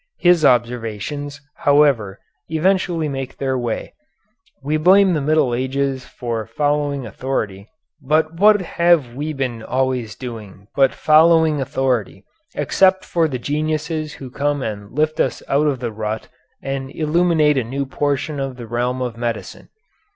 His 0.17 0.43
observations, 0.43 1.41
however, 1.57 2.19
eventually 2.49 3.07
make 3.07 3.37
their 3.37 3.55
way. 3.55 3.93
We 4.63 4.77
blame 4.77 5.13
the 5.13 5.21
Middle 5.21 5.53
Ages 5.53 6.05
for 6.05 6.47
following 6.47 7.05
authority, 7.05 7.69
but 8.01 8.33
what 8.33 8.61
have 8.61 9.13
we 9.13 9.31
been 9.31 9.61
always 9.61 10.15
doing 10.15 10.65
but 10.75 10.91
following 10.91 11.61
authority, 11.61 12.23
except 12.55 13.05
for 13.05 13.27
the 13.27 13.37
geniuses 13.37 14.13
who 14.13 14.31
come 14.31 14.63
and 14.63 14.91
lift 14.91 15.19
us 15.19 15.43
out 15.47 15.67
of 15.67 15.79
the 15.79 15.91
rut 15.91 16.29
and 16.63 16.89
illuminate 16.89 17.59
a 17.59 17.63
new 17.63 17.85
portion 17.85 18.39
of 18.39 18.57
the 18.57 18.65
realm 18.65 19.03
of 19.03 19.17
medicine. 19.17 19.69